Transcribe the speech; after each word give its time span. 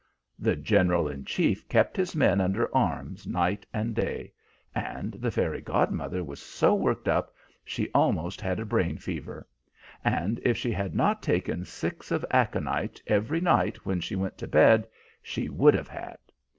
The 0.39 0.55
General 0.55 1.07
in 1.07 1.25
Chief 1.25 1.69
kept 1.69 1.95
his 1.95 2.15
men 2.15 2.41
under 2.41 2.75
arms 2.75 3.27
night 3.27 3.67
and 3.71 3.93
day, 3.93 4.33
and 4.73 5.11
the 5.11 5.29
fairy 5.29 5.61
godmother 5.61 6.23
was 6.23 6.41
so 6.41 6.73
worked 6.73 7.07
up 7.07 7.35
she 7.63 7.87
almost 7.93 8.41
had 8.41 8.59
a 8.59 8.65
brain 8.65 8.97
fever; 8.97 9.47
and 10.03 10.39
if 10.41 10.57
she 10.57 10.71
had 10.71 10.95
not 10.95 11.21
taken 11.21 11.65
six 11.65 12.09
of 12.09 12.25
aconite 12.31 12.99
every 13.05 13.41
night 13.41 13.85
when 13.85 13.99
she 13.99 14.15
went 14.15 14.39
to 14.39 14.47
bed 14.47 14.87
she 15.21 15.49
would 15.49 15.75
have 15.75 15.87
had. 15.89 16.17